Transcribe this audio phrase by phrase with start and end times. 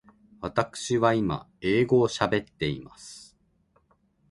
[0.39, 3.37] わたくしは今英語を喋っています。